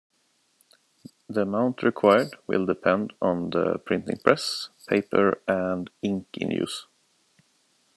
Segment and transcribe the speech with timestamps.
[1.29, 6.87] The amount required will depend on the printing press, paper, and ink in use.